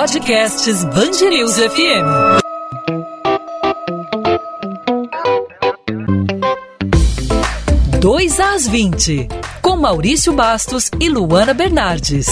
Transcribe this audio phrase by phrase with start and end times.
[0.00, 2.06] Podcasts Bangerils FM.
[8.00, 9.28] Dois às 20,
[9.60, 12.28] com Maurício Bastos e Luana Bernardes.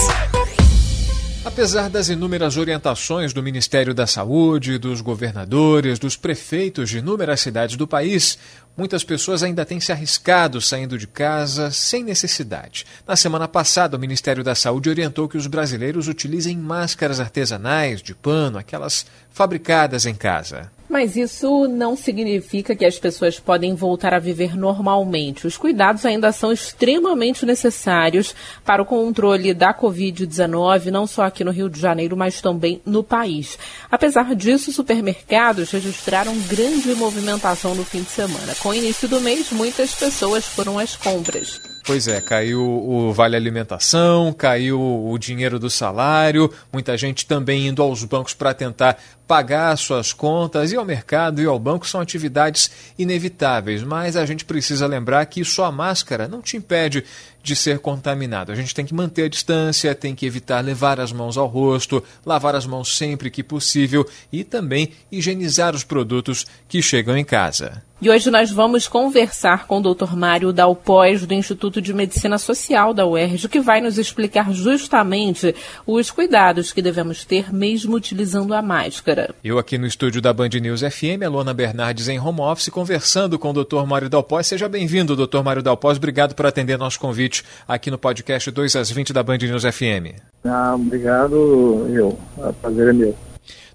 [1.49, 7.75] Apesar das inúmeras orientações do Ministério da Saúde, dos governadores, dos prefeitos de inúmeras cidades
[7.75, 8.37] do país,
[8.77, 12.85] muitas pessoas ainda têm se arriscado saindo de casa sem necessidade.
[13.05, 18.13] Na semana passada, o Ministério da Saúde orientou que os brasileiros utilizem máscaras artesanais de
[18.13, 20.71] pano, aquelas fabricadas em casa.
[20.89, 25.45] Mas isso não significa que as pessoas podem voltar a viver normalmente.
[25.45, 28.33] Os cuidados ainda são extremamente necessários
[28.65, 33.03] para o controle da Covid-19, não só aqui no Rio de Janeiro, mas também no
[33.03, 33.59] país.
[33.91, 38.55] Apesar disso, supermercados registraram grande movimentação no fim de semana.
[38.55, 41.68] Com o início do mês, muitas pessoas foram às compras.
[41.89, 47.81] Pois é, caiu o vale alimentação, caiu o dinheiro do salário, muita gente também indo
[47.81, 52.69] aos bancos para tentar pagar suas contas, ir ao mercado e ao banco são atividades
[52.95, 57.03] inevitáveis, mas a gente precisa lembrar que só a máscara não te impede
[57.49, 58.51] de ser contaminado.
[58.51, 62.03] A gente tem que manter a distância, tem que evitar levar as mãos ao rosto,
[62.23, 67.81] lavar as mãos sempre que possível e também higienizar os produtos que chegam em casa.
[68.01, 70.15] E hoje nós vamos conversar com o Dr.
[70.15, 75.53] Mário Dalpós, do Instituto de Medicina Social da UERJ, que vai nos explicar justamente
[75.85, 79.35] os cuidados que devemos ter mesmo utilizando a máscara.
[79.43, 83.37] Eu aqui no estúdio da Band News FM, a Lona Bernardes em home office, conversando
[83.37, 83.85] com o Dr.
[83.85, 84.47] Mário Dalpós.
[84.47, 85.43] Seja bem-vindo, Dr.
[85.43, 85.97] Mário Dalpós.
[85.97, 90.15] Obrigado por atender nosso convite aqui no podcast 2 às 20 da Band News FM.
[90.45, 92.17] Ah, obrigado, eu.
[92.41, 93.15] A prazer é meu.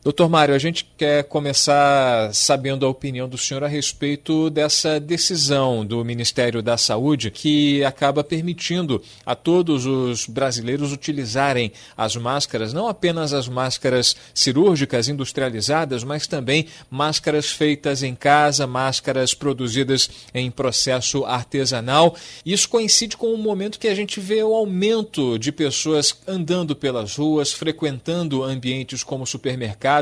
[0.04, 5.82] Doutor Mário, a gente quer começar sabendo a opinião do senhor a respeito dessa decisão
[5.82, 12.86] do Ministério da Saúde que acaba permitindo a todos os brasileiros utilizarem as máscaras, não
[12.86, 21.24] apenas as máscaras cirúrgicas industrializadas, mas também máscaras feitas em casa, máscaras produzidas em processo
[21.24, 22.14] artesanal.
[22.44, 27.16] Isso coincide com o momento que a gente vê o aumento de pessoas andando pelas
[27.16, 29.93] ruas, frequentando ambientes como supermercados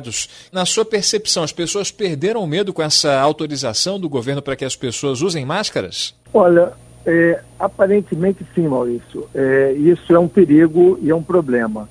[0.52, 4.76] na sua percepção, as pessoas perderam medo com essa autorização do governo para que as
[4.76, 6.14] pessoas usem máscaras?
[6.32, 6.72] Olha,
[7.04, 9.28] é, aparentemente sim, Maurício.
[9.34, 11.88] É, isso é um perigo e é um problema.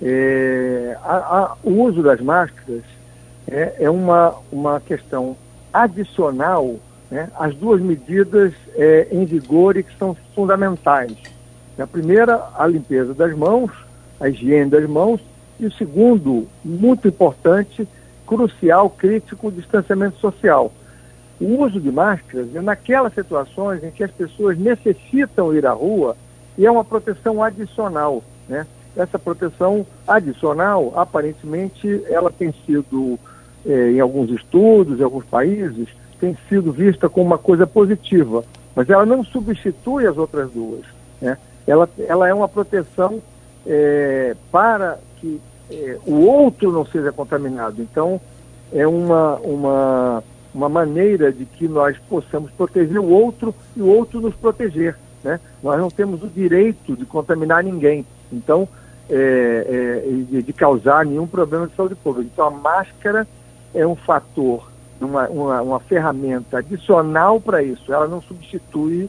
[0.00, 2.82] É, a, a, o uso das máscaras
[3.46, 5.36] é, é, uma, uma questão
[5.72, 6.76] adicional
[7.10, 11.12] né, às duas medidas é, em vigor e que são fundamentais.
[11.78, 13.70] A primeira, a limpeza das mãos,
[14.20, 15.20] a higiene das mãos,
[15.62, 17.86] e o segundo, muito importante,
[18.26, 20.72] crucial, crítico, o distanciamento social.
[21.40, 26.16] O uso de máscaras é naquelas situações em que as pessoas necessitam ir à rua
[26.58, 28.22] e é uma proteção adicional.
[28.48, 28.66] Né?
[28.96, 33.18] Essa proteção adicional, aparentemente, ela tem sido,
[33.64, 35.88] eh, em alguns estudos, em alguns países,
[36.20, 38.44] tem sido vista como uma coisa positiva,
[38.74, 40.82] mas ela não substitui as outras duas.
[41.20, 41.38] Né?
[41.66, 43.22] Ela, ela é uma proteção
[43.66, 45.40] é, para que
[45.72, 47.80] é, o outro não seja contaminado.
[47.80, 48.20] Então,
[48.72, 50.24] é uma, uma,
[50.54, 54.96] uma maneira de que nós possamos proteger o outro e o outro nos proteger.
[55.24, 55.40] Né?
[55.62, 58.04] Nós não temos o direito de contaminar ninguém.
[58.32, 58.68] Então,
[59.10, 62.30] é, é, de, causar nenhum problema de saúde pública.
[62.32, 63.26] Então, a máscara
[63.74, 67.92] é um fator, uma, uma, uma ferramenta adicional para isso.
[67.92, 69.08] Ela não substitui,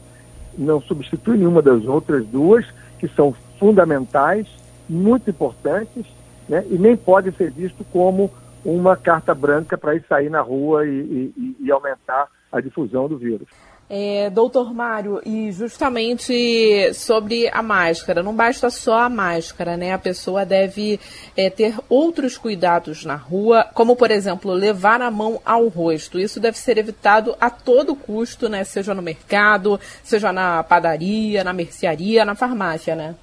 [0.57, 2.66] não substitui nenhuma das outras duas,
[3.00, 4.47] que são fundamentais
[4.90, 6.06] muito importantes
[6.47, 8.31] né, e nem pode ser visto como
[8.63, 13.17] uma carta branca para ir sair na rua e, e, e aumentar a difusão do
[13.17, 13.47] vírus.
[13.89, 19.91] É, doutor Mário, e justamente sobre a máscara, não basta só a máscara, né?
[19.91, 20.99] A pessoa deve
[21.35, 26.17] é, ter outros cuidados na rua, como por exemplo, levar a mão ao rosto.
[26.19, 28.63] Isso deve ser evitado a todo custo, né?
[28.63, 33.16] Seja no mercado, seja na padaria, na mercearia, na farmácia, né?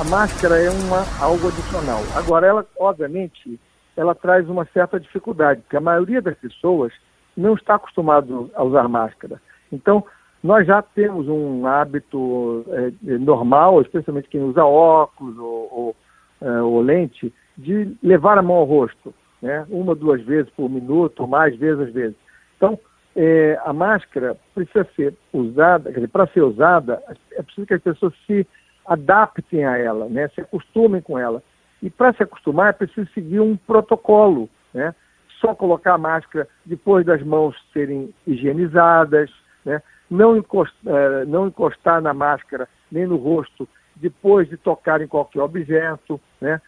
[0.00, 2.00] A máscara é uma, algo adicional.
[2.14, 3.58] Agora, ela, obviamente,
[3.96, 6.92] ela traz uma certa dificuldade, porque a maioria das pessoas
[7.36, 9.40] não está acostumado a usar máscara.
[9.72, 10.04] Então,
[10.42, 15.96] nós já temos um hábito é, normal, especialmente quem usa óculos ou, ou,
[16.40, 19.66] é, ou, lente, de levar a mão ao rosto, né?
[19.68, 22.16] uma, duas vezes por minuto, mais vezes às vezes.
[22.56, 22.78] Então,
[23.16, 27.02] é, a máscara precisa ser usada, para ser usada,
[27.32, 28.46] é preciso que as pessoas se
[28.88, 30.28] adaptem a ela, né?
[30.28, 31.42] se acostumem com ela.
[31.82, 34.94] E para se acostumar é preciso seguir um protocolo, né?
[35.40, 39.30] Só colocar a máscara depois das mãos serem higienizadas,
[39.64, 39.80] né?
[40.10, 45.40] Não encostar, eh, não encostar na máscara nem no rosto depois de tocar em qualquer
[45.40, 46.60] objeto, né?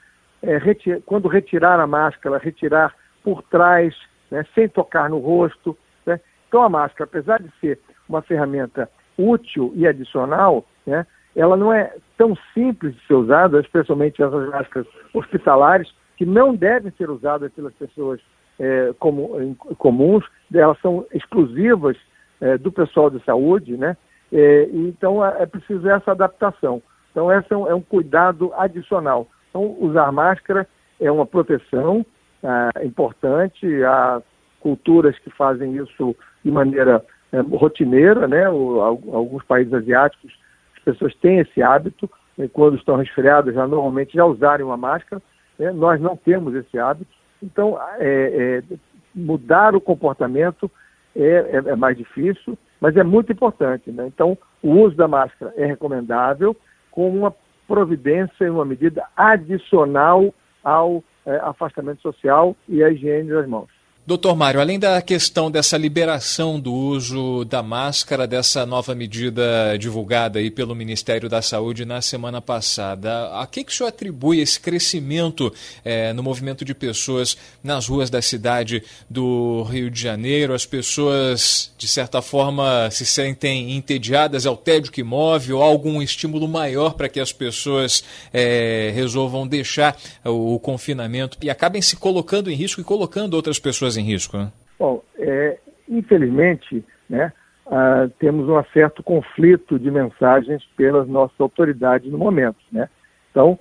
[0.43, 0.59] é,
[1.05, 3.95] quando retirar a máscara, retirar por trás,
[4.31, 5.77] né, sem tocar no rosto.
[6.07, 6.21] Né?
[6.49, 7.79] Então a máscara, apesar de ser
[8.09, 8.89] uma ferramenta
[9.19, 14.87] útil e adicional, né, ela não é tão simples de ser usada, especialmente essas máscaras
[15.15, 18.21] hospitalares, que não devem ser usadas pelas pessoas
[18.59, 21.97] é, como, comuns, elas são exclusivas
[22.41, 23.97] é, do pessoal de saúde, né?
[24.33, 26.83] É, então é, é preciso essa adaptação.
[27.11, 29.27] Então esse é um, é um, cuidado adicional.
[29.49, 30.69] Então usar máscara
[31.01, 32.05] é uma proteção
[32.43, 33.67] é, importante.
[33.83, 34.21] Há
[34.61, 38.49] culturas que fazem isso de maneira é, rotineira, né?
[38.51, 40.50] O, alguns países asiáticos as
[40.81, 42.49] pessoas têm esse hábito né?
[42.53, 45.23] quando estão resfriadas já normalmente já usarem uma máscara.
[45.59, 45.71] Né?
[45.73, 47.11] Nós não temos esse hábito.
[47.43, 48.77] Então, é, é,
[49.15, 50.71] mudar o comportamento
[51.15, 53.91] é, é, é, mais difícil, mas é muito importante.
[53.91, 54.07] Né?
[54.07, 56.57] Então, o uso da máscara é recomendável
[56.91, 57.35] com uma
[57.67, 63.80] providência e uma medida adicional ao é, afastamento social e à higiene das mãos.
[64.07, 70.39] Doutor Mário, além da questão dessa liberação do uso da máscara, dessa nova medida divulgada
[70.39, 74.59] aí pelo Ministério da Saúde na semana passada, a que, que o senhor atribui esse
[74.59, 75.53] crescimento
[75.85, 80.55] é, no movimento de pessoas nas ruas da cidade do Rio de Janeiro?
[80.55, 86.01] As pessoas, de certa forma, se sentem entediadas, é o tédio que move ou algum
[86.01, 88.03] estímulo maior para que as pessoas
[88.33, 93.59] é, resolvam deixar o, o confinamento e acabem se colocando em risco e colocando outras
[93.59, 94.37] pessoas pessoas em risco?
[94.37, 94.53] Né?
[94.79, 95.59] Bom, é,
[95.89, 97.33] infelizmente, né,
[97.67, 102.59] ah, temos um certo conflito de mensagens pelas nossas autoridades no momento.
[102.73, 102.89] Né?
[103.31, 103.59] Então,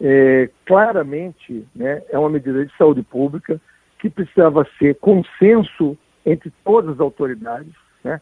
[0.00, 3.60] é, claramente, né, é uma medida de saúde pública
[3.98, 7.72] que precisava ser consenso entre todas as autoridades.
[8.02, 8.20] Né?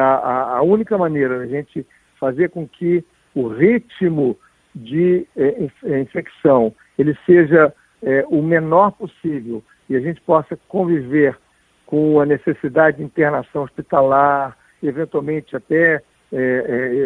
[0.00, 1.86] A, a, única maneira de a gente
[2.18, 3.04] fazer com que
[3.34, 4.36] o ritmo
[4.74, 7.72] de é, é infecção ele seja
[8.02, 11.36] é, o menor possível e a gente possa conviver
[11.86, 16.36] com a necessidade de internação hospitalar, eventualmente até é,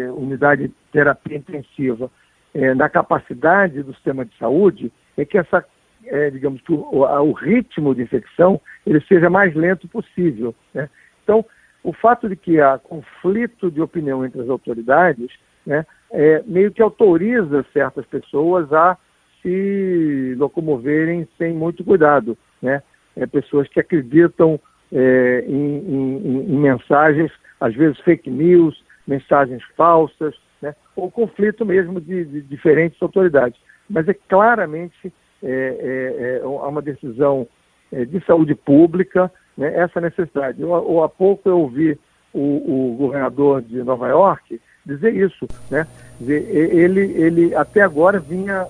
[0.07, 2.11] é, unidade de terapia intensiva,
[2.53, 5.63] é, na capacidade do sistema de saúde, é que essa,
[6.05, 10.53] é, digamos que o, o, ritmo de infecção ele seja mais lento possível.
[10.73, 10.89] Né?
[11.23, 11.45] Então,
[11.81, 15.31] o fato de que há conflito de opinião entre as autoridades,
[15.65, 18.97] né, é, meio que autoriza certas pessoas a
[19.41, 22.81] se locomoverem sem muito cuidado né?
[23.15, 24.59] É, pessoas que acreditam
[24.91, 30.73] é, em, em, em, mensagens, às vezes fake news, mensagens falsas, né?
[30.95, 33.59] ou conflito mesmo de, de diferentes autoridades.
[33.87, 35.13] Mas é claramente
[35.43, 37.47] é, é, é uma decisão
[37.91, 39.75] é, de saúde pública né?
[39.75, 40.61] essa necessidade.
[40.61, 41.99] Eu, eu, há pouco eu ouvi
[42.33, 45.87] o, o governador de Nova York dizer isso, né?
[46.19, 48.67] Ele, ele até agora vinha,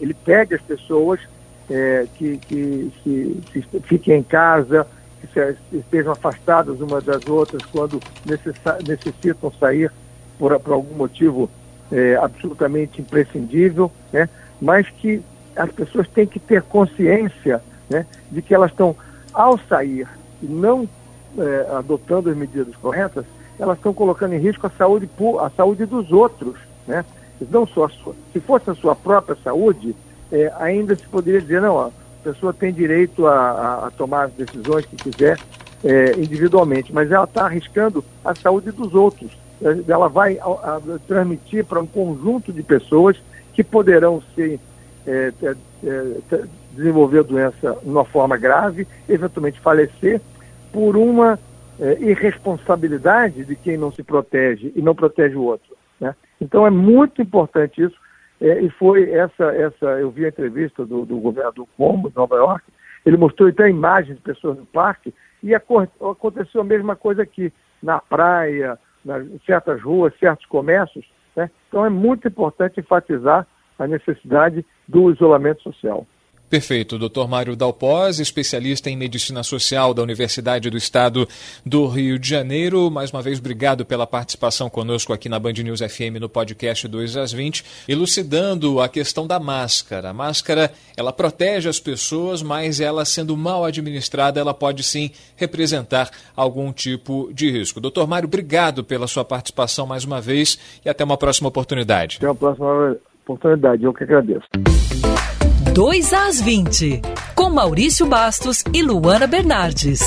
[0.00, 1.20] ele pede às pessoas
[1.70, 4.86] é, que, que, que, que, fiquem em casa,
[5.20, 8.00] que se, estejam afastadas umas das outras quando
[8.86, 9.90] necessitam sair
[10.38, 11.48] por, por algum motivo
[11.92, 14.28] é, absolutamente imprescindível, né?
[14.60, 15.22] mas que
[15.56, 18.96] as pessoas têm que ter consciência né, de que elas estão,
[19.32, 20.08] ao sair
[20.42, 20.88] e não
[21.38, 23.24] é, adotando as medidas corretas,
[23.58, 25.08] elas estão colocando em risco a saúde,
[25.40, 26.56] a saúde dos outros.
[26.86, 27.04] Né?
[27.50, 29.94] Não só sua, se fosse a sua própria saúde,
[30.32, 31.90] é, ainda se poderia dizer, não, a
[32.22, 35.38] pessoa tem direito a, a, a tomar as decisões que quiser
[35.84, 39.30] é, individualmente, mas ela está arriscando a saúde dos outros.
[39.86, 43.16] Ela vai a, transmitir para um conjunto de pessoas
[43.52, 44.58] que poderão ser,
[45.06, 50.20] é, é, é, desenvolver a doença de uma forma grave, eventualmente falecer,
[50.72, 51.38] por uma
[51.78, 55.76] é, irresponsabilidade de quem não se protege e não protege o outro.
[55.98, 56.14] Né?
[56.40, 57.96] Então é muito importante isso
[58.40, 62.36] é, e foi essa, essa, eu vi a entrevista do, do governador Como, de Nova
[62.36, 62.64] York,
[63.04, 67.98] ele mostrou até imagens de pessoas no parque, e aconteceu a mesma coisa aqui, na
[67.98, 71.06] praia, em certas ruas, certos comércios.
[71.34, 71.50] Né?
[71.68, 73.46] Então é muito importante enfatizar
[73.78, 76.06] a necessidade do isolamento social.
[76.50, 76.98] Perfeito.
[76.98, 77.28] Dr.
[77.28, 81.28] Mário Dalpós, especialista em medicina social da Universidade do Estado
[81.64, 82.90] do Rio de Janeiro.
[82.90, 87.16] Mais uma vez, obrigado pela participação conosco aqui na Band News FM no podcast 2
[87.16, 90.10] às 20, elucidando a questão da máscara.
[90.10, 96.10] A máscara, ela protege as pessoas, mas ela sendo mal administrada, ela pode sim representar
[96.34, 97.80] algum tipo de risco.
[97.80, 98.08] Dr.
[98.08, 102.16] Mário, obrigado pela sua participação mais uma vez e até uma próxima oportunidade.
[102.16, 103.84] Até uma próxima oportunidade.
[103.84, 104.48] Eu que agradeço.
[105.72, 107.00] 2 às 20,
[107.36, 110.00] com Maurício Bastos e Luana Bernardes.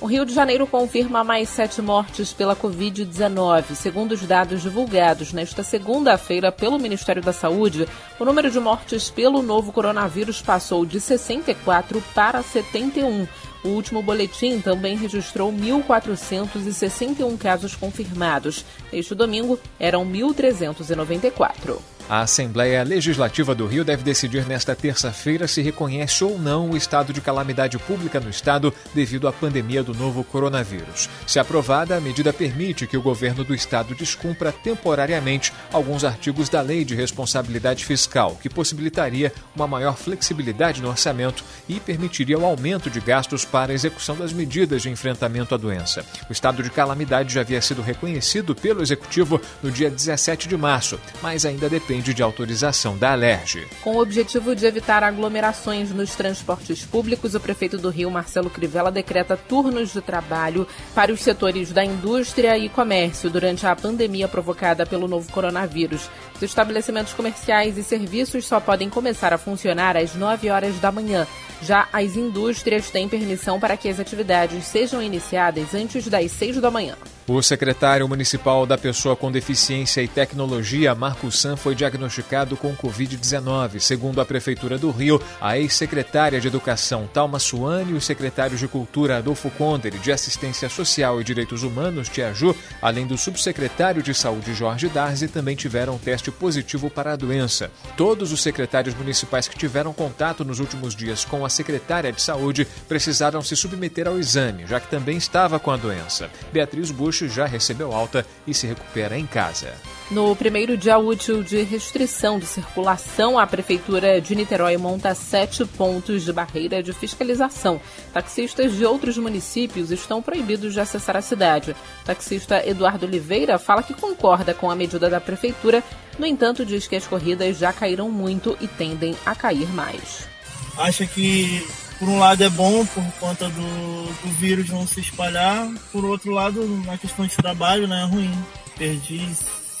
[0.00, 3.74] O Rio de Janeiro confirma mais sete mortes pela Covid-19.
[3.74, 7.86] Segundo os dados divulgados nesta segunda-feira pelo Ministério da Saúde,
[8.18, 13.28] o número de mortes pelo novo coronavírus passou de 64 para 71.
[13.64, 18.62] O último boletim também registrou 1.461 casos confirmados.
[18.92, 21.93] Este domingo eram 1.394.
[22.06, 27.14] A Assembleia Legislativa do Rio deve decidir nesta terça-feira se reconhece ou não o estado
[27.14, 31.08] de calamidade pública no estado devido à pandemia do novo coronavírus.
[31.26, 36.60] Se aprovada, a medida permite que o governo do estado descumpra temporariamente alguns artigos da
[36.60, 42.90] Lei de Responsabilidade Fiscal, que possibilitaria uma maior flexibilidade no orçamento e permitiria o aumento
[42.90, 46.04] de gastos para a execução das medidas de enfrentamento à doença.
[46.28, 51.00] O estado de calamidade já havia sido reconhecido pelo executivo no dia 17 de março,
[51.22, 53.68] mas ainda depende depende de autorização da Alerj.
[53.80, 58.90] Com o objetivo de evitar aglomerações nos transportes públicos, o prefeito do Rio, Marcelo Crivella,
[58.90, 64.84] decreta turnos de trabalho para os setores da indústria e comércio durante a pandemia provocada
[64.84, 66.10] pelo novo coronavírus.
[66.34, 71.28] Os estabelecimentos comerciais e serviços só podem começar a funcionar às 9 horas da manhã.
[71.62, 76.72] Já as indústrias têm permissão para que as atividades sejam iniciadas antes das 6 da
[76.72, 76.96] manhã.
[77.26, 83.80] O secretário municipal da Pessoa com Deficiência e Tecnologia, Marco San, foi diagnosticado com Covid-19.
[83.80, 88.68] Segundo a Prefeitura do Rio, a ex-secretária de Educação, Talma Suane, e os secretários de
[88.68, 94.52] Cultura, Adolfo Condere, de Assistência Social e Direitos Humanos, Tiaju, além do subsecretário de Saúde,
[94.52, 97.70] Jorge Darzi, também tiveram teste positivo para a doença.
[97.96, 102.68] Todos os secretários municipais que tiveram contato nos últimos dias com a secretária de Saúde
[102.86, 106.28] precisaram se submeter ao exame, já que também estava com a doença.
[106.52, 109.72] Beatriz Bush já recebeu alta e se recupera em casa.
[110.10, 116.24] No primeiro dia útil de restrição de circulação, a Prefeitura de Niterói monta sete pontos
[116.24, 117.80] de barreira de fiscalização.
[118.12, 121.70] Taxistas de outros municípios estão proibidos de acessar a cidade.
[122.02, 125.82] O taxista Eduardo Oliveira fala que concorda com a medida da Prefeitura,
[126.18, 130.28] no entanto, diz que as corridas já caíram muito e tendem a cair mais.
[130.76, 131.66] Acha que
[132.04, 136.32] por um lado é bom por conta do, do vírus não se espalhar, por outro
[136.32, 138.44] lado, na questão de trabalho, né, é ruim.
[138.76, 139.26] Perdi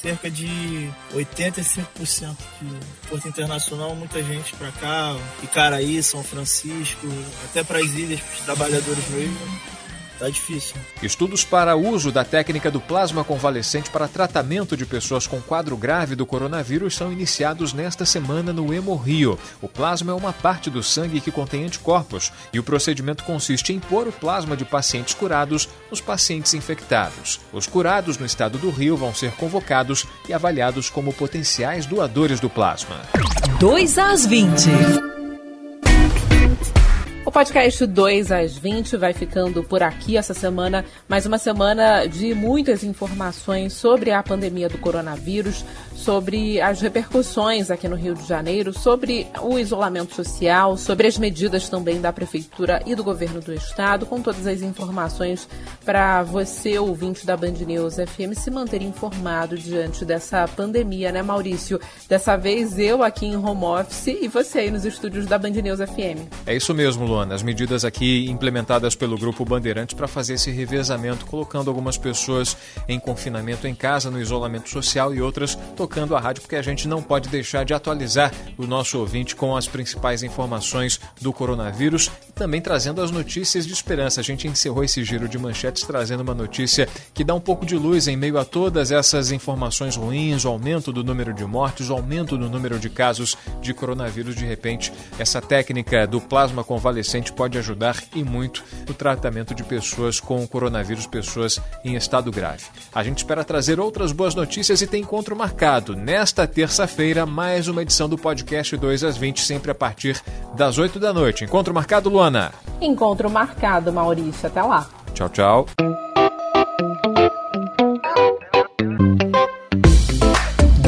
[0.00, 7.06] cerca de 85% de Porto Internacional, muita gente para cá, Icaraí, São Francisco,
[7.44, 9.60] até para as ilhas, para os trabalhadores mesmo
[10.18, 10.76] Tá difícil.
[11.02, 16.14] Estudos para uso da técnica do plasma convalescente para tratamento de pessoas com quadro grave
[16.14, 19.38] do coronavírus são iniciados nesta semana no Hemorrio.
[19.60, 23.80] O plasma é uma parte do sangue que contém anticorpos e o procedimento consiste em
[23.80, 27.40] pôr o plasma de pacientes curados nos pacientes infectados.
[27.52, 32.48] Os curados no estado do Rio vão ser convocados e avaliados como potenciais doadores do
[32.48, 33.00] plasma.
[33.58, 35.03] 2 às 20
[37.34, 40.84] podcast 2 às 20 vai ficando por aqui essa semana.
[41.08, 45.64] Mais uma semana de muitas informações sobre a pandemia do coronavírus,
[45.94, 51.68] sobre as repercussões aqui no Rio de Janeiro, sobre o isolamento social, sobre as medidas
[51.68, 55.48] também da Prefeitura e do governo do Estado, com todas as informações
[55.84, 61.80] para você, ouvinte da Band News FM, se manter informado diante dessa pandemia, né, Maurício?
[62.08, 65.78] Dessa vez eu aqui em home office e você aí nos estúdios da Band News
[65.78, 66.28] FM.
[66.46, 67.34] É isso mesmo, Luana.
[67.34, 72.56] As medidas aqui implementadas pelo Grupo Bandeirantes para fazer esse revezamento, colocando algumas pessoas
[72.88, 76.88] em confinamento em casa, no isolamento social e outras tocando a rádio, porque a gente
[76.88, 82.32] não pode deixar de atualizar o nosso ouvinte com as principais informações do coronavírus e
[82.32, 84.18] também trazendo as notícias de esperança.
[84.22, 87.76] A gente encerrou esse giro de manchetes trazendo uma notícia que dá um pouco de
[87.76, 91.92] luz em meio a todas essas informações ruins, o aumento do número de mortes, o
[91.92, 94.34] aumento do número de casos de coronavírus.
[94.34, 100.18] De repente, essa técnica do plasma convalescente pode ajudar e muito no tratamento de pessoas
[100.18, 102.64] com coronavírus, pessoas em estado grave.
[102.94, 107.82] A gente espera trazer outras boas notícias e tem encontro marcado nesta terça-feira mais uma
[107.82, 110.22] edição do podcast 2 às 20, sempre a partir
[110.54, 111.44] das 8 da noite.
[111.44, 112.52] Encontro marcado, Luana?
[112.80, 114.46] Encontro marcado, Maurício.
[114.46, 114.88] Até lá.
[115.12, 115.66] Tchau, tchau.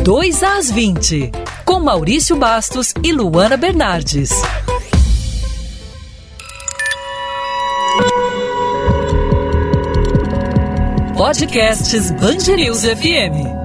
[0.05, 1.33] Dois às 20,
[1.65, 4.31] com Maurício Bastos e Luana Bernardes.
[11.17, 12.13] Podcasts
[12.57, 13.56] News FM.